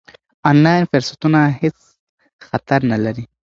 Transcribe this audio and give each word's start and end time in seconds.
آنلاین 0.49 0.83
فرصتونه 0.91 1.39
هېڅ 1.61 1.77
خطر 2.47 2.79
نه 2.91 2.97
لري. 3.03 3.23